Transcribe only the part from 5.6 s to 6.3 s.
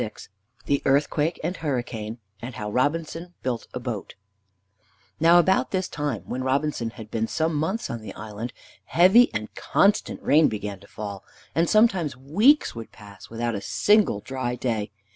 this time,